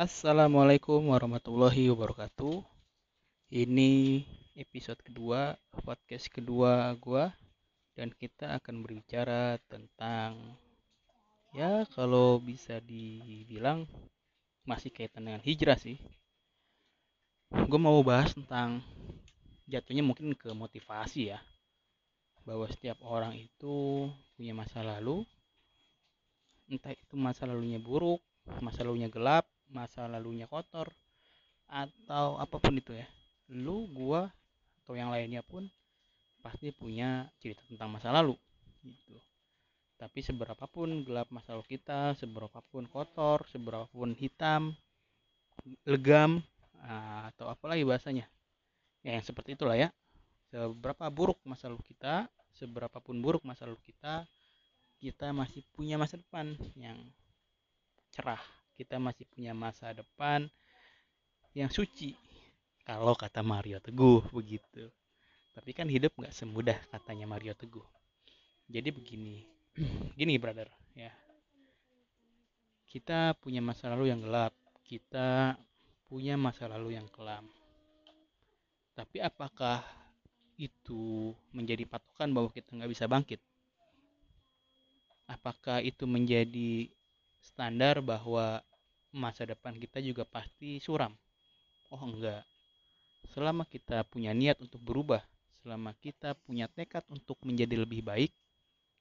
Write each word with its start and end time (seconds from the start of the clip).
Assalamualaikum 0.00 1.12
warahmatullahi 1.12 1.92
wabarakatuh. 1.92 2.64
Ini 3.52 4.24
episode 4.56 4.96
kedua, 5.04 5.60
podcast 5.76 6.32
kedua 6.32 6.88
gua 6.96 7.36
dan 7.92 8.08
kita 8.08 8.56
akan 8.56 8.80
berbicara 8.80 9.60
tentang 9.68 10.56
ya 11.52 11.84
kalau 11.92 12.40
bisa 12.40 12.80
dibilang 12.80 13.84
masih 14.64 14.88
kaitan 14.88 15.28
dengan 15.28 15.44
hijrah 15.44 15.76
sih. 15.76 16.00
Gue 17.52 17.76
mau 17.76 18.00
bahas 18.00 18.32
tentang 18.32 18.80
jatuhnya 19.68 20.00
mungkin 20.00 20.32
ke 20.32 20.48
motivasi 20.48 21.36
ya. 21.36 21.44
Bahwa 22.48 22.64
setiap 22.72 23.04
orang 23.04 23.36
itu 23.36 24.08
punya 24.32 24.56
masa 24.56 24.80
lalu 24.80 25.28
entah 26.72 26.96
itu 26.96 27.20
masa 27.20 27.44
lalunya 27.44 27.76
buruk, 27.76 28.24
masa 28.64 28.80
lalunya 28.80 29.12
gelap, 29.12 29.44
masa 29.70 30.06
lalunya 30.10 30.50
kotor 30.50 30.90
atau 31.70 32.38
apa 32.38 32.58
pun 32.58 32.74
itu 32.74 32.94
ya. 32.94 33.06
Lu 33.50 33.86
gua 33.90 34.30
atau 34.82 34.94
yang 34.98 35.14
lainnya 35.14 35.42
pun 35.46 35.70
pasti 36.42 36.74
punya 36.74 37.30
cerita 37.38 37.62
tentang 37.70 37.94
masa 37.94 38.10
lalu 38.10 38.34
gitu. 38.82 39.16
Tapi 40.00 40.24
seberapapun 40.24 41.04
gelap 41.04 41.28
masa 41.30 41.54
lalu 41.54 41.78
kita 41.78 42.16
seberapapun 42.16 42.88
kotor 42.88 43.44
seberapapun 43.52 44.16
hitam 44.16 44.74
legam 45.84 46.40
ah, 46.82 47.28
atau 47.30 47.52
apalagi 47.52 47.84
bahasanya. 47.84 48.26
Ya 49.04 49.16
yang 49.16 49.24
seperti 49.24 49.54
itulah 49.54 49.76
ya. 49.76 49.92
Seberapa 50.50 51.06
buruk 51.12 51.38
masa 51.46 51.70
lalu 51.70 51.84
kita 51.86 52.26
seberapapun 52.56 53.22
buruk 53.22 53.46
masa 53.46 53.68
lalu 53.68 53.78
kita 53.86 54.26
kita 55.00 55.32
masih 55.32 55.64
punya 55.72 55.96
masa 55.96 56.18
depan 56.20 56.52
yang 56.76 56.98
cerah 58.12 58.42
kita 58.80 58.96
masih 58.96 59.28
punya 59.28 59.52
masa 59.52 59.92
depan 59.92 60.48
yang 61.52 61.68
suci. 61.68 62.16
Kalau 62.88 63.12
kata 63.12 63.44
Mario 63.44 63.76
Teguh 63.76 64.24
begitu. 64.32 64.88
Tapi 65.52 65.76
kan 65.76 65.84
hidup 65.84 66.16
nggak 66.16 66.32
semudah 66.32 66.80
katanya 66.88 67.28
Mario 67.28 67.52
Teguh. 67.52 67.84
Jadi 68.72 68.88
begini 68.88 69.44
gini 70.18 70.40
brother 70.40 70.72
ya. 70.96 71.12
Kita 72.88 73.36
punya 73.36 73.60
masa 73.60 73.92
lalu 73.92 74.08
yang 74.08 74.24
gelap 74.24 74.56
kita 74.90 75.54
punya 76.10 76.34
masa 76.34 76.66
lalu 76.66 76.98
yang 76.98 77.06
kelam. 77.14 77.46
Tapi 78.98 79.22
apakah 79.22 79.86
itu 80.58 81.30
menjadi 81.54 81.86
patokan 81.86 82.34
bahwa 82.34 82.50
kita 82.50 82.74
nggak 82.74 82.90
bisa 82.90 83.06
bangkit? 83.06 83.38
Apakah 85.30 85.78
itu 85.78 86.10
menjadi 86.10 86.90
standar 87.38 88.02
bahwa 88.02 88.66
masa 89.10 89.46
depan 89.46 89.74
kita 89.76 89.98
juga 90.02 90.22
pasti 90.26 90.78
suram? 90.78 91.14
Oh 91.90 92.02
enggak. 92.02 92.46
Selama 93.34 93.66
kita 93.66 94.06
punya 94.06 94.30
niat 94.34 94.58
untuk 94.62 94.80
berubah, 94.82 95.22
selama 95.62 95.94
kita 95.98 96.34
punya 96.46 96.66
tekad 96.70 97.04
untuk 97.10 97.36
menjadi 97.42 97.82
lebih 97.82 98.02
baik, 98.02 98.32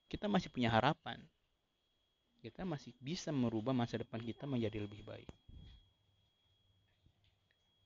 kita 0.10 0.26
masih 0.26 0.50
punya 0.50 0.74
harapan. 0.74 1.22
Kita 2.42 2.64
masih 2.64 2.96
bisa 3.00 3.30
merubah 3.30 3.76
masa 3.76 4.00
depan 4.00 4.20
kita 4.24 4.50
menjadi 4.50 4.84
lebih 4.84 5.04
baik. 5.06 5.30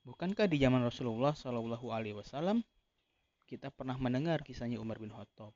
Bukankah 0.04 0.52
di 0.52 0.60
zaman 0.60 0.84
Rasulullah 0.84 1.32
Shallallahu 1.32 1.88
Alaihi 1.96 2.20
Wasallam 2.20 2.60
kita 3.48 3.72
pernah 3.72 3.96
mendengar 3.96 4.44
kisahnya 4.44 4.80
Umar 4.80 5.00
bin 5.00 5.12
Khattab? 5.12 5.56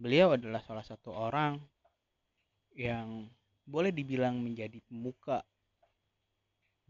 Beliau 0.00 0.34
adalah 0.34 0.64
salah 0.64 0.82
satu 0.82 1.12
orang 1.12 1.60
yang 2.72 3.28
boleh 3.68 3.92
dibilang 3.92 4.40
menjadi 4.40 4.80
pemuka 4.88 5.44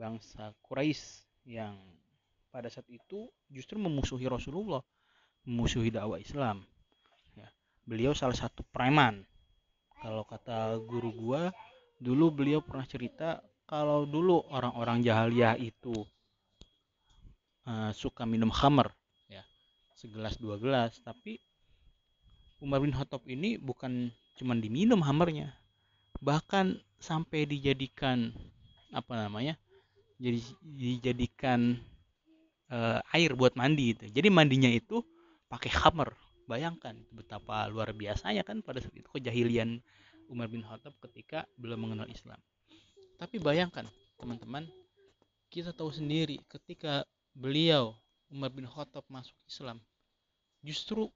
bangsa 0.03 0.50
Quraisy 0.67 1.22
yang 1.47 1.78
pada 2.50 2.67
saat 2.67 2.91
itu 2.91 3.31
justru 3.47 3.78
memusuhi 3.78 4.27
Rasulullah, 4.27 4.83
memusuhi 5.47 5.95
dakwah 5.95 6.19
Islam. 6.19 6.67
Ya, 7.39 7.46
beliau 7.86 8.11
salah 8.11 8.35
satu 8.35 8.67
preman. 8.74 9.23
Kalau 10.02 10.27
kata 10.27 10.83
guru 10.83 11.14
gua, 11.14 11.55
dulu 12.02 12.35
beliau 12.35 12.58
pernah 12.58 12.83
cerita 12.83 13.39
kalau 13.62 14.02
dulu 14.02 14.42
orang-orang 14.51 15.07
jahiliyah 15.07 15.55
itu 15.62 15.95
uh, 17.70 17.95
suka 17.95 18.27
minum 18.27 18.51
khamar, 18.51 18.91
ya, 19.30 19.46
segelas 19.95 20.35
dua 20.42 20.58
gelas, 20.58 20.98
tapi 21.07 21.39
Umar 22.58 22.83
bin 22.83 22.91
Khattab 22.91 23.23
ini 23.30 23.55
bukan 23.55 24.11
cuma 24.35 24.58
diminum 24.58 24.98
hamernya, 25.07 25.55
bahkan 26.18 26.83
sampai 26.98 27.46
dijadikan 27.46 28.35
apa 28.91 29.14
namanya 29.17 29.57
jadi 30.23 30.39
dijadikan 30.63 31.75
uh, 32.71 33.03
air 33.11 33.35
buat 33.35 33.59
mandi 33.59 33.99
itu. 33.99 34.07
Jadi 34.07 34.31
mandinya 34.31 34.71
itu 34.71 35.03
pakai 35.51 35.75
hammer. 35.83 36.15
Bayangkan 36.47 36.95
betapa 37.11 37.67
luar 37.67 37.91
biasanya 37.91 38.47
kan 38.47 38.63
pada 38.63 38.79
saat 38.79 38.95
itu 38.95 39.11
kejahilian 39.11 39.83
Umar 40.31 40.47
bin 40.47 40.63
Khattab 40.63 40.95
ketika 41.03 41.43
belum 41.59 41.91
mengenal 41.91 42.07
Islam. 42.07 42.39
Tapi 43.19 43.43
bayangkan 43.43 43.91
teman-teman 44.19 44.71
kita 45.51 45.75
tahu 45.75 45.91
sendiri 45.91 46.39
ketika 46.47 47.03
beliau 47.35 47.99
Umar 48.31 48.55
bin 48.55 48.65
Khattab 48.65 49.03
masuk 49.11 49.35
Islam 49.45 49.83
justru 50.63 51.11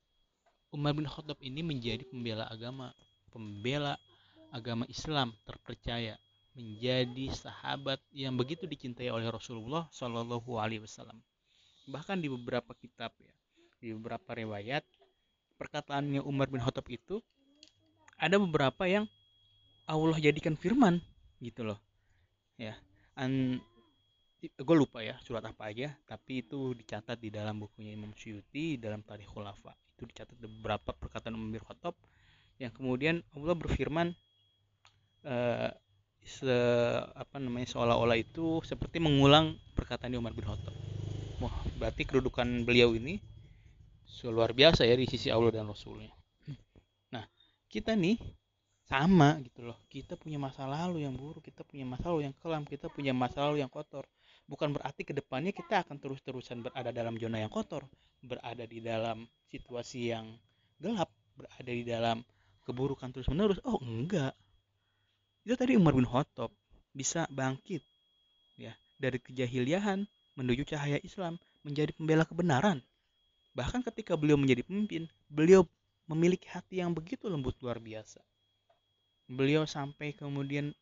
Umar 0.75 0.93
bin 0.93 1.07
Khattab 1.07 1.39
ini 1.41 1.63
menjadi 1.63 2.03
pembela 2.11 2.45
agama 2.51 2.91
pembela 3.31 3.95
agama 4.53 4.85
Islam 4.91 5.33
terpercaya 5.47 6.19
menjadi 6.57 7.29
sahabat 7.37 8.01
yang 8.17 8.33
begitu 8.33 8.65
dicintai 8.65 9.13
oleh 9.13 9.29
Rasulullah 9.29 9.85
Shallallahu 9.93 10.57
Alaihi 10.57 10.81
Wasallam. 10.89 11.21
Bahkan 11.85 12.17
di 12.25 12.33
beberapa 12.33 12.73
kitab 12.73 13.13
ya, 13.21 13.35
di 13.79 13.93
beberapa 13.93 14.33
riwayat 14.33 14.83
perkataannya 15.61 16.25
Umar 16.25 16.49
bin 16.49 16.65
Khattab 16.65 16.89
itu 16.89 17.21
ada 18.17 18.41
beberapa 18.41 18.89
yang 18.89 19.05
Allah 19.85 20.17
jadikan 20.17 20.57
firman 20.57 21.05
gitu 21.45 21.63
loh. 21.63 21.79
Ya, 22.57 22.73
an 23.13 23.61
gue 24.41 24.77
lupa 24.77 25.05
ya 25.05 25.21
surat 25.21 25.45
apa 25.45 25.69
aja, 25.69 25.93
tapi 26.09 26.41
itu 26.41 26.73
dicatat 26.73 27.21
di 27.21 27.29
dalam 27.29 27.61
bukunya 27.61 27.93
Imam 27.93 28.17
Syuuti 28.17 28.81
dalam 28.81 29.05
Tarikh 29.05 29.29
Khulafa. 29.29 29.77
Itu 29.93 30.09
dicatat 30.09 30.41
beberapa 30.41 30.97
perkataan 30.97 31.37
Umar 31.37 31.61
bin 31.61 31.65
Khattab 31.65 31.95
yang 32.57 32.73
kemudian 32.73 33.21
Allah 33.37 33.53
berfirman 33.53 34.17
uh, 35.29 35.69
se 36.27 36.59
apa 37.15 37.39
namanya 37.39 37.71
seolah-olah 37.71 38.19
itu 38.19 38.59
seperti 38.67 38.99
mengulang 38.99 39.55
perkataan 39.79 40.11
di 40.11 40.19
Umar 40.19 40.35
bin 40.35 40.43
Khattab. 40.43 40.75
Wah, 41.39 41.55
berarti 41.79 42.03
kedudukan 42.03 42.67
beliau 42.67 42.93
ini 42.99 43.23
luar 44.27 44.51
biasa 44.51 44.83
ya 44.83 44.99
di 44.99 45.07
sisi 45.07 45.31
Allah 45.31 45.55
dan 45.55 45.71
Rasulnya. 45.71 46.11
Nah, 47.15 47.23
kita 47.71 47.95
nih 47.95 48.19
sama 48.87 49.39
gitu 49.43 49.67
loh. 49.67 49.79
Kita 49.87 50.19
punya 50.19 50.39
masa 50.39 50.67
lalu 50.67 51.07
yang 51.07 51.15
buruk, 51.15 51.47
kita 51.47 51.63
punya 51.63 51.87
masa 51.87 52.11
lalu 52.11 52.31
yang 52.31 52.35
kelam, 52.43 52.63
kita 52.67 52.91
punya 52.91 53.15
masa 53.15 53.47
lalu 53.47 53.63
yang 53.63 53.71
kotor. 53.71 54.03
Bukan 54.47 54.75
berarti 54.75 55.03
ke 55.07 55.15
depannya 55.15 55.55
kita 55.55 55.87
akan 55.87 55.99
terus-terusan 55.99 56.63
berada 56.63 56.91
dalam 56.91 57.19
zona 57.19 57.43
yang 57.43 57.51
kotor, 57.51 57.87
berada 58.23 58.67
di 58.67 58.79
dalam 58.83 59.27
situasi 59.51 60.11
yang 60.11 60.27
gelap, 60.83 61.11
berada 61.39 61.71
di 61.71 61.85
dalam 61.87 62.23
keburukan 62.67 63.11
terus-menerus. 63.15 63.59
Oh, 63.63 63.79
enggak 63.83 64.35
itu 65.47 65.55
tadi 65.55 65.79
Umar 65.79 65.95
bin 65.95 66.03
Khattab 66.03 66.51
bisa 66.91 67.31
bangkit 67.31 67.79
ya 68.59 68.75
dari 68.99 69.23
kejahiliahan 69.23 70.03
menuju 70.35 70.67
cahaya 70.67 70.99
Islam 71.07 71.39
menjadi 71.63 71.95
pembela 71.95 72.27
kebenaran. 72.27 72.83
Bahkan 73.55 73.87
ketika 73.87 74.19
beliau 74.19 74.35
menjadi 74.35 74.67
pemimpin 74.67 75.07
beliau 75.31 75.63
memiliki 76.11 76.51
hati 76.51 76.83
yang 76.83 76.91
begitu 76.91 77.31
lembut 77.31 77.55
luar 77.63 77.79
biasa. 77.79 78.19
Beliau 79.31 79.63
sampai 79.71 80.19
kemudian 80.19 80.75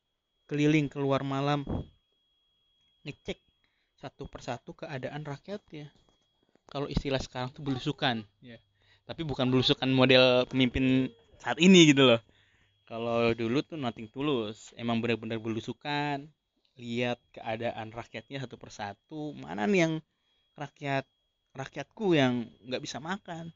keliling 0.48 0.88
keluar 0.88 1.20
malam 1.20 1.68
ngecek 3.04 3.36
satu 4.00 4.24
persatu 4.32 4.72
keadaan 4.72 5.28
rakyatnya. 5.28 5.92
Kalau 6.72 6.88
istilah 6.88 7.20
sekarang 7.20 7.52
tuh 7.52 7.60
belusukan 7.60 8.24
ya. 8.40 8.56
Tapi 9.04 9.28
bukan 9.28 9.44
belusukan 9.52 9.92
model 9.92 10.48
pemimpin 10.48 11.12
saat 11.36 11.60
ini 11.60 11.92
gitu 11.92 12.08
loh 12.08 12.20
kalau 12.94 13.34
dulu 13.34 13.58
tuh 13.66 13.74
nothing 13.74 14.06
tulus 14.06 14.70
emang 14.78 15.02
benar-benar 15.02 15.42
belusukan. 15.42 16.30
Lihat 16.78 17.18
keadaan 17.34 17.90
rakyatnya 17.90 18.46
satu 18.46 18.54
persatu. 18.54 19.34
Mana 19.34 19.66
nih 19.66 19.82
yang 19.82 19.94
rakyat 20.54 21.02
rakyatku 21.58 22.14
yang 22.14 22.46
nggak 22.62 22.78
bisa 22.86 23.02
makan 23.02 23.50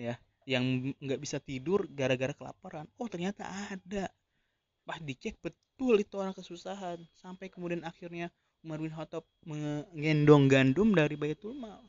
ya. 0.00 0.16
Yang 0.48 0.96
nggak 0.96 1.20
bisa 1.20 1.36
tidur 1.44 1.84
gara-gara 1.92 2.32
kelaparan. 2.32 2.88
Oh 2.96 3.04
ternyata 3.04 3.44
ada. 3.68 4.08
Pas 4.88 4.96
dicek 4.96 5.36
betul 5.44 6.00
itu 6.00 6.16
orang 6.16 6.32
kesusahan. 6.32 7.04
Sampai 7.20 7.52
kemudian 7.52 7.84
akhirnya 7.84 8.32
Umar 8.64 8.80
bin 8.80 8.96
Khattab 8.96 9.28
mengendong 9.44 10.48
gandum 10.48 10.96
dari 10.96 11.20
Baitul 11.20 11.52
Mal. 11.52 11.84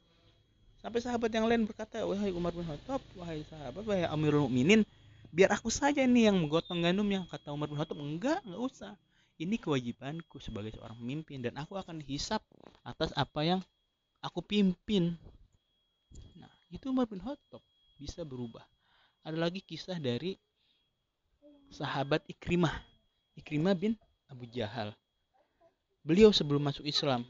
Sampai 0.83 0.99
sahabat 0.99 1.31
yang 1.31 1.47
lain 1.47 1.63
berkata 1.63 2.03
wahai 2.03 2.35
Umar 2.35 2.51
bin 2.51 2.67
Khattab 2.67 2.99
wahai 3.15 3.47
sahabat 3.47 3.87
wahai 3.87 4.03
Amirul 4.11 4.51
Mukminin 4.51 4.83
biar 5.31 5.55
aku 5.55 5.71
saja 5.71 6.03
nih 6.03 6.27
yang 6.27 6.37
menggotong 6.37 6.83
gandum 6.83 7.07
yang 7.07 7.23
kata 7.23 7.55
Umar 7.55 7.71
bin 7.71 7.79
Khattab 7.79 7.97
enggak 7.97 8.43
enggak 8.43 8.61
usah. 8.61 8.93
Ini 9.41 9.57
kewajibanku 9.57 10.37
sebagai 10.37 10.75
seorang 10.77 11.01
pemimpin 11.01 11.41
dan 11.41 11.57
aku 11.57 11.73
akan 11.73 11.97
dihisap 12.03 12.45
atas 12.85 13.09
apa 13.17 13.41
yang 13.41 13.59
aku 14.21 14.43
pimpin. 14.45 15.17
Nah 16.37 16.51
itu 16.69 16.93
Umar 16.93 17.09
bin 17.09 17.23
Khattab 17.23 17.63
bisa 17.97 18.21
berubah. 18.21 18.61
Ada 19.25 19.37
lagi 19.39 19.63
kisah 19.65 19.97
dari 19.97 20.37
sahabat 21.73 22.21
Ikrimah 22.27 22.75
Ikrimah 23.39 23.73
bin 23.73 23.95
Abu 24.27 24.45
Jahal. 24.51 24.91
Beliau 26.03 26.29
sebelum 26.35 26.61
masuk 26.61 26.83
Islam 26.85 27.23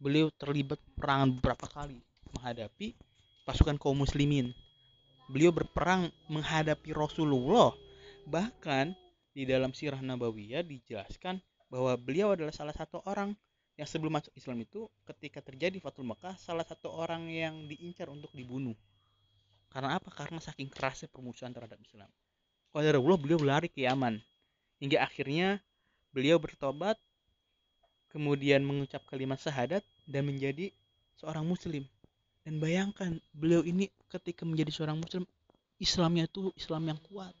beliau 0.00 0.32
terlibat 0.32 0.80
perang 0.96 1.28
beberapa 1.28 1.68
kali 1.68 2.00
menghadapi 2.32 2.96
pasukan 3.44 3.76
kaum 3.76 4.00
muslimin 4.00 4.56
beliau 5.30 5.54
berperang 5.54 6.10
menghadapi 6.26 6.90
Rasulullah. 6.90 7.70
Bahkan 8.26 8.92
di 9.30 9.46
dalam 9.46 9.70
sirah 9.70 10.02
nabawiyah 10.02 10.66
dijelaskan 10.66 11.38
bahwa 11.70 11.94
beliau 11.94 12.34
adalah 12.34 12.50
salah 12.50 12.74
satu 12.74 12.98
orang 13.06 13.38
yang 13.78 13.86
sebelum 13.86 14.18
masuk 14.18 14.34
Islam 14.34 14.60
itu 14.60 14.90
ketika 15.06 15.40
terjadi 15.40 15.78
Fatul 15.78 16.04
Mekah 16.04 16.36
salah 16.36 16.66
satu 16.66 16.90
orang 16.90 17.30
yang 17.30 17.64
diincar 17.70 18.10
untuk 18.10 18.28
dibunuh. 18.34 18.74
Karena 19.70 19.96
apa? 20.02 20.10
Karena 20.10 20.42
saking 20.42 20.66
kerasnya 20.66 21.06
permusuhan 21.06 21.54
terhadap 21.54 21.78
Islam. 21.78 22.10
Allah 22.74 23.16
beliau 23.18 23.38
berlari 23.38 23.70
ke 23.70 23.86
Yaman. 23.86 24.18
Hingga 24.82 24.98
akhirnya 24.98 25.62
beliau 26.10 26.42
bertobat 26.42 26.98
kemudian 28.10 28.66
mengucap 28.66 29.06
kalimat 29.06 29.38
syahadat 29.38 29.86
dan 30.10 30.26
menjadi 30.26 30.74
seorang 31.14 31.46
muslim 31.46 31.86
dan 32.44 32.56
bayangkan 32.56 33.20
beliau 33.36 33.60
ini 33.60 33.92
ketika 34.08 34.48
menjadi 34.48 34.72
seorang 34.72 34.98
muslim 35.00 35.24
Islamnya 35.80 36.28
itu 36.28 36.52
Islam 36.56 36.92
yang 36.92 37.00
kuat. 37.08 37.32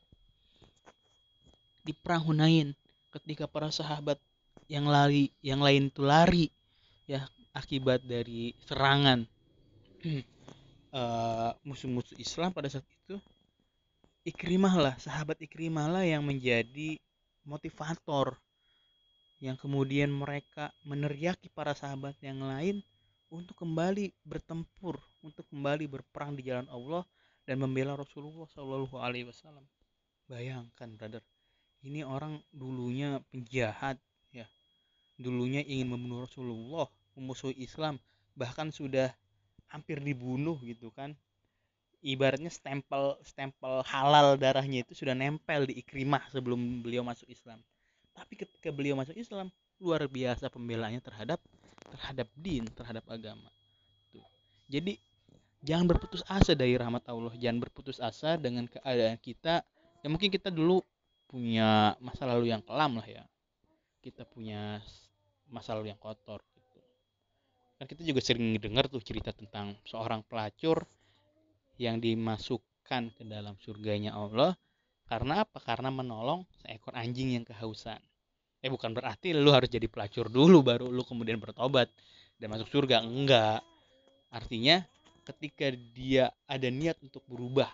Di 1.84 1.92
perang 1.92 2.24
Hunain 2.24 2.72
ketika 3.12 3.44
para 3.44 3.68
sahabat 3.68 4.16
yang 4.70 4.88
lari 4.88 5.28
yang 5.44 5.60
lain 5.60 5.92
itu 5.92 6.00
lari 6.00 6.46
ya 7.04 7.28
akibat 7.52 8.04
dari 8.04 8.56
serangan. 8.64 9.28
Uh, 10.00 11.52
musuh-musuh 11.68 12.16
Islam 12.16 12.56
pada 12.56 12.72
saat 12.72 12.88
itu 12.88 13.20
Ikrimah 14.24 14.76
lah 14.76 14.94
sahabat 14.96 15.36
Ikrimah 15.44 15.88
lah 15.88 16.04
yang 16.04 16.24
menjadi 16.24 16.96
motivator 17.44 18.40
yang 19.40 19.56
kemudian 19.56 20.12
mereka 20.12 20.72
meneriaki 20.84 21.48
para 21.52 21.72
sahabat 21.72 22.16
yang 22.20 22.44
lain 22.44 22.84
untuk 23.30 23.62
kembali 23.62 24.10
bertempur 24.26 24.98
untuk 25.22 25.46
kembali 25.48 25.86
berperang 25.86 26.34
di 26.34 26.50
jalan 26.50 26.66
Allah 26.66 27.06
dan 27.46 27.62
membela 27.62 27.94
Rasulullah 27.94 28.46
Shallallahu 28.50 28.98
Alaihi 28.98 29.30
Wasallam. 29.30 29.62
Bayangkan 30.26 30.98
brother 30.98 31.22
ini 31.86 32.04
orang 32.04 32.42
dulunya 32.52 33.22
penjahat 33.32 33.96
ya. 34.34 34.44
Dulunya 35.16 35.64
ingin 35.64 35.88
membunuh 35.94 36.28
Rasulullah 36.28 36.86
memusuhi 37.16 37.56
Islam 37.62 37.96
bahkan 38.36 38.68
sudah 38.74 39.14
hampir 39.70 40.02
dibunuh 40.02 40.58
gitu 40.66 40.92
kan. 40.92 41.14
Ibaratnya 42.00 42.48
stempel 42.48 43.20
stempel 43.24 43.84
halal 43.84 44.40
darahnya 44.40 44.82
itu 44.84 44.96
sudah 44.96 45.12
nempel 45.12 45.68
di 45.68 45.80
ikrimah 45.84 46.24
sebelum 46.32 46.80
beliau 46.80 47.04
masuk 47.04 47.28
Islam. 47.28 47.60
Tapi 48.16 48.40
ketika 48.40 48.72
beliau 48.72 48.96
masuk 48.96 49.16
Islam 49.16 49.52
luar 49.80 50.04
biasa 50.08 50.48
pembelaannya 50.52 51.00
terhadap 51.00 51.40
terhadap 52.00 52.28
din 52.32 52.64
terhadap 52.72 53.04
agama. 53.12 53.52
Jadi 54.72 54.96
jangan 55.60 55.84
berputus 55.84 56.24
asa 56.24 56.56
dari 56.56 56.80
rahmat 56.80 57.04
Allah. 57.04 57.36
Jangan 57.36 57.60
berputus 57.60 58.00
asa 58.00 58.40
dengan 58.40 58.64
keadaan 58.64 59.20
kita. 59.20 59.60
Ya 60.00 60.08
mungkin 60.08 60.32
kita 60.32 60.48
dulu 60.48 60.80
punya 61.28 61.92
masa 62.00 62.24
lalu 62.24 62.48
yang 62.48 62.64
kelam 62.64 62.96
lah 62.96 63.04
ya. 63.04 63.28
Kita 64.00 64.24
punya 64.24 64.80
masa 65.52 65.76
lalu 65.76 65.92
yang 65.92 66.00
kotor 66.00 66.40
gitu. 66.56 66.80
Kan 67.76 67.84
kita 67.84 68.00
juga 68.00 68.24
sering 68.24 68.56
dengar 68.56 68.88
tuh 68.88 69.04
cerita 69.04 69.36
tentang 69.36 69.76
seorang 69.84 70.24
pelacur 70.24 70.88
yang 71.76 72.00
dimasukkan 72.00 73.12
ke 73.12 73.22
dalam 73.28 73.60
surganya 73.60 74.16
Allah. 74.16 74.56
Karena 75.04 75.44
apa? 75.44 75.60
Karena 75.60 75.92
menolong 75.92 76.48
seekor 76.64 76.96
anjing 76.96 77.36
yang 77.36 77.44
kehausan 77.44 78.00
eh 78.60 78.68
bukan 78.68 78.92
berarti 78.92 79.32
lu 79.32 79.48
harus 79.52 79.72
jadi 79.72 79.88
pelacur 79.88 80.28
dulu 80.28 80.60
baru 80.60 80.92
lu 80.92 81.00
kemudian 81.04 81.40
bertobat 81.40 81.88
dan 82.36 82.52
masuk 82.52 82.68
surga. 82.68 83.00
Enggak. 83.00 83.64
Artinya 84.28 84.84
ketika 85.24 85.72
dia 85.72 86.32
ada 86.44 86.68
niat 86.68 87.00
untuk 87.00 87.24
berubah 87.28 87.68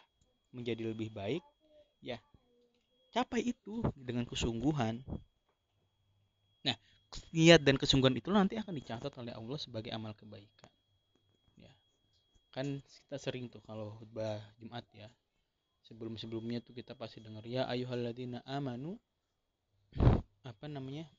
menjadi 0.54 0.88
lebih 0.88 1.12
baik 1.12 1.42
ya 2.00 2.18
capai 3.10 3.50
itu 3.50 3.82
dengan 3.96 4.22
kesungguhan. 4.28 5.02
Nah 6.62 6.76
niat 7.34 7.60
dan 7.64 7.76
kesungguhan 7.80 8.14
itu 8.14 8.30
nanti 8.30 8.54
akan 8.60 8.74
dicatat 8.76 9.12
oleh 9.18 9.32
Allah 9.34 9.58
sebagai 9.58 9.90
amal 9.90 10.14
kebaikan. 10.14 10.70
Ya. 11.58 11.72
Kan 12.54 12.78
kita 12.84 13.16
sering 13.18 13.50
tuh 13.50 13.60
kalau 13.64 13.96
khutbah 13.98 14.38
Jumat 14.62 14.86
ya 14.94 15.10
sebelum 15.86 16.18
sebelumnya 16.18 16.58
tuh 16.58 16.74
kita 16.74 16.98
pasti 16.98 17.22
dengar 17.22 17.46
ya 17.46 17.70
ayuhalladzina 17.70 18.42
amanu 18.42 18.98
apa 20.46 20.70
namanya? 20.70 21.10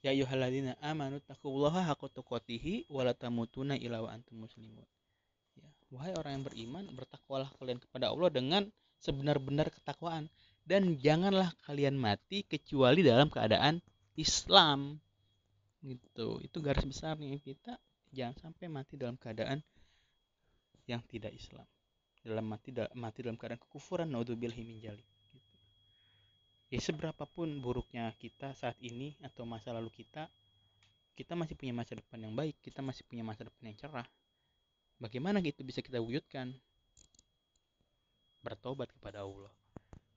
Ya 0.00 0.16
ayuhalladzina 0.16 0.80
amanu 0.80 1.20
taqullaha 1.24 1.92
haqqa 1.92 2.08
tuqatih 2.12 2.88
wa 2.88 3.04
antum 4.08 4.48
muslimun. 4.48 4.84
Ya, 5.60 5.68
wahai 5.92 6.16
orang 6.16 6.40
yang 6.40 6.44
beriman, 6.48 6.84
bertakwalah 6.96 7.52
kalian 7.60 7.76
kepada 7.76 8.08
Allah 8.08 8.32
dengan 8.32 8.62
sebenar-benar 9.00 9.68
ketakwaan. 9.68 10.32
Dan 10.64 10.96
janganlah 11.00 11.52
kalian 11.66 12.00
mati 12.00 12.46
kecuali 12.48 13.04
dalam 13.04 13.28
keadaan 13.28 13.84
Islam. 14.16 15.00
Gitu. 15.84 16.40
Itu 16.44 16.60
garis 16.64 16.84
besarnya 16.84 17.36
kita. 17.40 17.76
Jangan 18.12 18.36
sampai 18.38 18.66
mati 18.72 18.94
dalam 18.96 19.20
keadaan 19.20 19.60
yang 20.88 21.04
tidak 21.08 21.36
Islam. 21.36 21.66
Dalam 22.24 22.44
mati 22.48 22.70
mati 22.96 23.20
dalam 23.20 23.36
keadaan 23.36 23.60
kekufuran. 23.60 24.08
Naudzubillahi. 24.08 25.19
Ya 26.70 26.78
seberapapun 26.78 27.58
buruknya 27.58 28.14
kita 28.22 28.54
saat 28.54 28.78
ini 28.78 29.18
atau 29.26 29.42
masa 29.42 29.74
lalu 29.74 29.90
kita 29.90 30.30
kita 31.18 31.34
masih 31.34 31.58
punya 31.58 31.74
masa 31.74 31.98
depan 31.98 32.22
yang 32.22 32.32
baik 32.32 32.54
kita 32.62 32.78
masih 32.80 33.02
punya 33.04 33.26
masa 33.26 33.42
depan 33.44 33.74
yang 33.74 33.76
cerah. 33.76 34.06
Bagaimana 35.02 35.42
itu 35.42 35.66
bisa 35.66 35.82
kita 35.82 35.98
wujudkan? 35.98 36.54
Bertobat 38.40 38.88
kepada 38.94 39.26
Allah. 39.26 39.52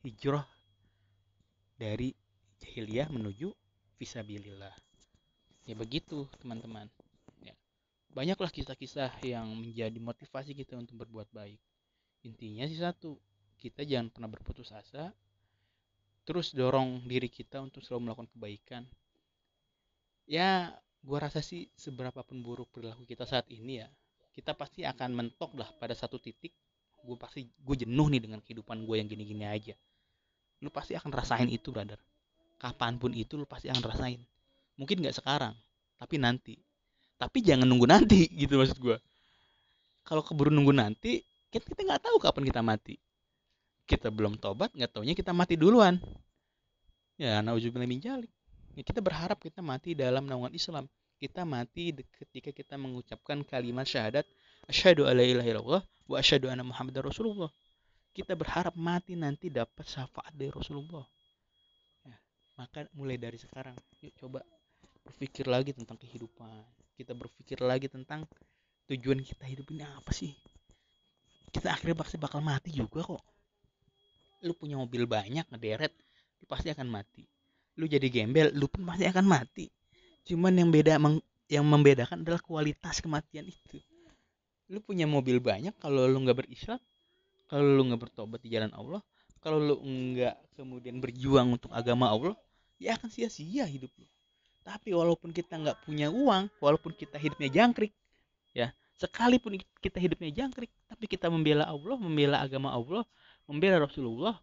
Hijrah 0.05 0.45
dari 1.75 2.13
jahiliyah 2.61 3.09
menuju 3.09 3.51
visabilillah. 3.97 4.71
Ya 5.65 5.75
begitu 5.75 6.29
teman-teman. 6.39 6.87
Ya 7.41 7.57
banyaklah 8.13 8.53
kisah-kisah 8.53 9.09
yang 9.25 9.49
menjadi 9.57 9.97
motivasi 9.97 10.53
kita 10.53 10.77
untuk 10.77 11.01
berbuat 11.01 11.33
baik. 11.33 11.59
Intinya 12.23 12.69
sih 12.69 12.79
satu 12.79 13.17
kita 13.57 13.87
jangan 13.87 14.11
pernah 14.13 14.29
berputus 14.31 14.71
asa 14.75 15.11
terus 16.23 16.55
dorong 16.55 17.03
diri 17.03 17.27
kita 17.27 17.59
untuk 17.59 17.83
selalu 17.83 18.09
melakukan 18.11 18.29
kebaikan. 18.35 18.83
Ya 20.27 20.71
gua 21.03 21.27
rasa 21.27 21.43
sih 21.43 21.67
seberapa 21.75 22.23
pun 22.23 22.39
buruk 22.39 22.71
perilaku 22.71 23.03
kita 23.03 23.27
saat 23.27 23.47
ini 23.51 23.83
ya 23.83 23.87
kita 24.33 24.55
pasti 24.55 24.87
akan 24.87 25.13
mentok 25.13 25.53
lah 25.59 25.69
pada 25.77 25.93
satu 25.93 26.17
titik 26.17 26.55
gue 27.03 27.19
pasti 27.19 27.43
gue 27.43 27.75
jenuh 27.83 28.07
nih 28.07 28.23
dengan 28.23 28.39
kehidupan 28.39 28.87
gue 28.87 28.95
yang 28.95 29.11
gini-gini 29.11 29.43
aja. 29.43 29.75
Lu 30.63 30.71
pasti 30.71 30.95
akan 30.95 31.11
rasain 31.11 31.51
itu 31.51 31.67
brother. 31.75 31.99
Kapan 32.55 32.95
pun 32.95 33.11
itu 33.11 33.35
lu 33.35 33.43
pasti 33.43 33.67
akan 33.67 33.83
rasain. 33.83 34.23
Mungkin 34.79 35.03
nggak 35.03 35.19
sekarang 35.19 35.51
tapi 35.99 36.15
nanti. 36.15 36.55
Tapi 37.19 37.43
jangan 37.43 37.67
nunggu 37.67 37.85
nanti 37.91 38.31
gitu 38.41 38.55
maksud 38.55 38.79
gue 38.79 38.95
kalau 40.03 40.21
keburu 40.21 40.51
nunggu 40.51 40.75
nanti 40.75 41.23
kita 41.47 41.63
nggak 41.79 42.03
tahu 42.03 42.19
kapan 42.19 42.43
kita 42.51 42.61
mati 42.61 42.95
kita 43.83 44.07
belum 44.07 44.39
tobat 44.39 44.71
nggak 44.71 44.91
taunya 44.95 45.13
kita 45.15 45.35
mati 45.35 45.59
duluan. 45.59 45.99
Ya 47.19 47.43
nauzubillah 47.43 47.85
min 47.85 48.01
jalik 48.01 48.31
ya, 48.73 48.81
kita 48.81 48.99
berharap 48.99 49.37
kita 49.37 49.61
mati 49.61 49.93
dalam 49.93 50.25
naungan 50.25 50.53
Islam. 50.53 50.89
Kita 51.21 51.47
mati 51.47 51.95
ketika 51.95 52.51
kita 52.51 52.75
mengucapkan 52.75 53.47
kalimat 53.47 53.87
syahadat 53.87 54.27
asyhadu 54.67 55.07
alla 55.07 55.23
ilaha 55.23 55.47
illallah 55.47 55.81
wa 56.09 56.15
asyhadu 56.19 56.51
anna 56.51 56.67
muhammadar 56.67 57.05
rasulullah. 57.05 57.47
Kita 58.13 58.37
berharap 58.37 58.75
mati 58.77 59.17
nanti 59.17 59.49
dapat 59.49 59.89
syafaat 59.89 60.37
dari 60.37 60.53
Rasulullah. 60.53 61.01
Ya, 62.05 62.13
maka 62.53 62.85
mulai 62.93 63.17
dari 63.17 63.41
sekarang 63.41 63.73
yuk 64.05 64.13
coba 64.21 64.45
berpikir 65.01 65.49
lagi 65.49 65.73
tentang 65.73 65.97
kehidupan. 65.97 66.61
Kita 66.93 67.17
berpikir 67.17 67.57
lagi 67.65 67.89
tentang 67.89 68.29
tujuan 68.85 69.17
kita 69.17 69.49
hidup 69.49 69.65
ini 69.73 69.81
apa 69.81 70.13
sih? 70.13 70.29
Kita 71.49 71.73
akhirnya 71.73 72.05
pasti 72.05 72.21
bakal 72.21 72.45
mati 72.45 72.69
juga 72.69 73.01
kok 73.01 73.32
lu 74.43 74.53
punya 74.53 74.75
mobil 74.75 75.07
banyak 75.07 75.47
ngederet 75.47 75.95
lu 76.43 76.45
pasti 76.45 76.69
akan 76.69 76.87
mati. 76.91 77.23
Lu 77.79 77.87
jadi 77.87 78.05
gembel 78.11 78.51
lu 78.51 78.67
pun 78.67 78.83
pasti 78.83 79.07
akan 79.07 79.25
mati. 79.25 79.71
Cuman 80.27 80.53
yang 80.59 80.69
beda 80.69 80.99
yang 81.47 81.65
membedakan 81.65 82.21
adalah 82.21 82.43
kualitas 82.43 82.99
kematian 82.99 83.47
itu. 83.47 83.79
Lu 84.67 84.83
punya 84.83 85.07
mobil 85.07 85.39
banyak 85.39 85.75
kalau 85.79 86.05
lu 86.05 86.19
nggak 86.27 86.43
berislam 86.43 86.79
kalau 87.47 87.63
lu 87.63 87.81
nggak 87.87 88.01
bertobat 88.09 88.39
di 88.43 88.49
jalan 88.51 88.71
Allah 88.75 88.99
kalau 89.39 89.59
lu 89.59 89.75
nggak 89.83 90.59
kemudian 90.59 90.99
berjuang 91.03 91.55
untuk 91.55 91.71
agama 91.71 92.11
Allah 92.11 92.35
ya 92.79 92.99
akan 92.99 93.07
sia-sia 93.07 93.63
hidup 93.63 93.91
lu. 93.95 94.07
Tapi 94.63 94.95
walaupun 94.95 95.35
kita 95.35 95.59
nggak 95.59 95.83
punya 95.83 96.07
uang 96.11 96.51
walaupun 96.59 96.95
kita 96.95 97.19
hidupnya 97.19 97.51
jangkrik 97.51 97.91
ya 98.55 98.71
sekalipun 98.95 99.57
kita 99.81 99.97
hidupnya 99.99 100.31
jangkrik 100.31 100.71
tapi 100.87 101.09
kita 101.09 101.27
membela 101.27 101.67
Allah 101.67 101.97
membela 101.97 102.37
agama 102.39 102.71
Allah 102.71 103.03
membela 103.49 103.83
Rasulullah 103.83 104.37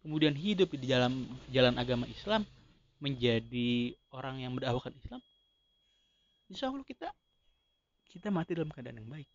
kemudian 0.00 0.32
hidup 0.32 0.72
di 0.74 0.86
dalam 0.88 1.28
jalan 1.52 1.76
agama 1.76 2.08
Islam 2.08 2.46
menjadi 3.00 3.94
orang 4.12 4.42
yang 4.42 4.56
mendakwakan 4.56 4.96
Islam 4.98 5.20
insya 6.50 6.68
Allah 6.68 6.82
kita 6.82 7.08
kita 8.10 8.28
mati 8.34 8.58
dalam 8.58 8.74
keadaan 8.74 8.98
yang 8.98 9.08
baik. 9.08 9.30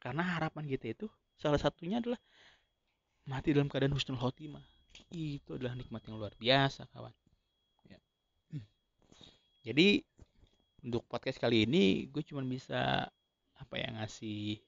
Karena 0.00 0.24
harapan 0.24 0.64
kita 0.64 0.96
itu 0.96 1.06
salah 1.36 1.60
satunya 1.60 2.00
adalah 2.00 2.16
mati 3.28 3.52
dalam 3.52 3.68
keadaan 3.68 3.92
husnul 3.92 4.16
khotimah. 4.16 4.64
Itu 5.12 5.60
adalah 5.60 5.76
nikmat 5.76 6.00
yang 6.08 6.16
luar 6.16 6.32
biasa 6.40 6.88
kawan. 6.96 7.12
Ya. 7.84 8.00
jadi 9.60 10.00
untuk 10.84 11.04
podcast 11.08 11.36
kali 11.36 11.68
ini 11.68 12.08
gue 12.08 12.24
cuma 12.24 12.40
bisa 12.44 13.08
apa 13.56 13.74
ya 13.76 13.88
ngasih 14.00 14.60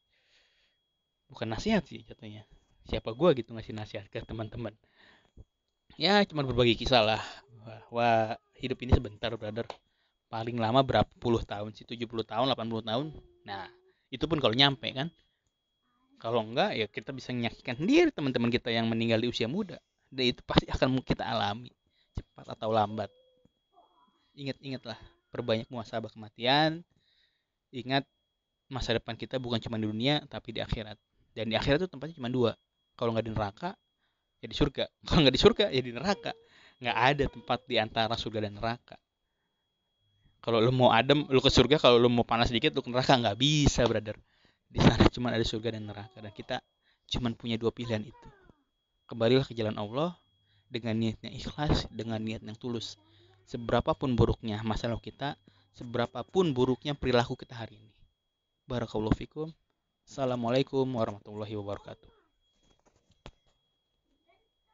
bukan 1.29 1.49
nasihat 1.53 1.85
sih 1.85 2.01
jatuhnya 2.07 2.49
siapa 2.87 3.11
gue 3.13 3.31
gitu 3.43 3.51
ngasih 3.53 3.75
nasihat 3.75 4.07
ke 4.07 4.23
teman-teman. 4.23 4.73
Ya 5.97 6.23
cuma 6.29 6.45
berbagi 6.45 6.77
kisah 6.77 7.03
lah 7.03 7.23
bahwa 7.67 8.39
hidup 8.61 8.79
ini 8.85 8.93
sebentar 8.95 9.33
brother. 9.35 9.67
Paling 10.27 10.59
lama 10.59 10.83
berapa 10.83 11.09
puluh 11.23 11.43
tahun 11.43 11.71
sih? 11.75 11.87
70 11.87 12.07
tahun 12.27 12.47
80 12.53 12.91
tahun. 12.91 13.07
Nah 13.47 13.71
itu 14.11 14.25
pun 14.27 14.39
kalau 14.39 14.55
nyampe 14.55 14.91
kan. 14.95 15.09
Kalau 16.17 16.43
enggak 16.43 16.75
ya 16.75 16.87
kita 16.89 17.13
bisa 17.13 17.31
menyaksikan 17.31 17.77
sendiri 17.77 18.09
teman-teman 18.11 18.49
kita 18.49 18.73
yang 18.73 18.89
meninggal 18.89 19.21
di 19.23 19.29
usia 19.31 19.47
muda. 19.47 19.79
Dan 20.11 20.35
itu 20.35 20.41
pasti 20.45 20.67
akan 20.69 21.01
kita 21.03 21.23
alami 21.23 21.71
cepat 22.17 22.57
atau 22.57 22.73
lambat. 22.73 23.09
Ingat-ingatlah 24.37 24.97
perbanyak 25.33 25.69
muasabah 25.73 26.13
kematian. 26.13 26.85
Ingat 27.73 28.05
masa 28.67 28.97
depan 28.97 29.15
kita 29.15 29.39
bukan 29.39 29.63
cuma 29.63 29.79
di 29.79 29.87
dunia 29.87 30.25
tapi 30.29 30.53
di 30.53 30.61
akhirat. 30.61 30.99
Dan 31.37 31.53
di 31.53 31.57
akhirat 31.57 31.85
itu 31.85 31.89
tempatnya 31.89 32.17
cuma 32.17 32.33
dua 32.33 32.53
kalau 32.97 33.13
nggak 33.13 33.29
di 33.29 33.33
neraka 33.37 33.71
ya 34.41 34.47
di 34.49 34.57
surga. 34.57 34.85
Kalau 35.07 35.21
nggak 35.25 35.35
di 35.37 35.43
surga 35.43 35.65
ya 35.73 35.81
di 35.81 35.93
neraka. 35.93 36.33
Nggak 36.81 36.97
ada 36.97 37.25
tempat 37.29 37.59
di 37.65 37.77
antara 37.81 38.15
surga 38.17 38.49
dan 38.49 38.57
neraka. 38.57 38.97
Kalau 40.45 40.63
lu 40.63 40.71
mau 40.71 40.93
adem 40.93 41.25
lu 41.29 41.41
ke 41.41 41.51
surga. 41.53 41.77
Kalau 41.81 41.97
lu 42.01 42.09
mau 42.09 42.25
panas 42.25 42.53
sedikit 42.53 42.77
lu 42.77 42.81
ke 42.85 42.91
neraka. 42.93 43.17
Nggak 43.17 43.37
bisa 43.37 43.83
brother. 43.85 44.17
Di 44.67 44.79
sana 44.83 45.09
cuma 45.09 45.33
ada 45.33 45.45
surga 45.45 45.77
dan 45.77 45.89
neraka. 45.89 46.17
Dan 46.21 46.33
kita 46.33 46.61
cuma 47.11 47.33
punya 47.33 47.57
dua 47.57 47.73
pilihan 47.73 48.05
itu. 48.05 48.29
Kembalilah 49.07 49.47
ke 49.47 49.55
jalan 49.55 49.77
Allah 49.79 50.19
dengan 50.67 50.99
niat 50.99 51.23
yang 51.23 51.35
ikhlas 51.35 51.87
dengan 51.89 52.19
niat 52.21 52.43
yang 52.43 52.59
tulus. 52.59 52.99
Seberapapun 53.47 54.19
buruknya 54.19 54.59
masalah 54.67 54.99
kita 54.99 55.39
seberapapun 55.79 56.51
buruknya 56.51 56.99
perilaku 56.99 57.39
kita 57.39 57.55
hari 57.55 57.79
ini. 57.79 57.95
Barakallahu 58.67 59.15
fikum. 59.15 59.55
Assalamualaikum 60.03 60.83
warahmatullahi 60.87 61.55
wabarakatuh 61.55 62.16